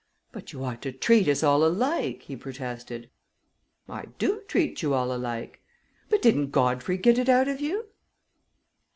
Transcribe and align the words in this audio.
"But 0.31 0.51
you 0.51 0.63
ought 0.63 0.81
to 0.81 0.91
treat 0.91 1.27
us 1.27 1.43
all 1.43 1.63
alike," 1.63 2.23
he 2.23 2.35
protested. 2.35 3.11
"I 3.87 4.05
do 4.17 4.41
treat 4.47 4.81
you 4.81 4.95
all 4.95 5.13
alike." 5.13 5.61
"But 6.09 6.23
didn't 6.23 6.49
Godfrey 6.49 6.97
get 6.97 7.19
it 7.19 7.29
out 7.29 7.47
of 7.47 7.61
you?" 7.61 7.85